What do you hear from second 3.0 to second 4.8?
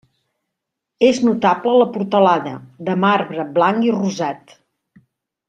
marbre blanc i rosat.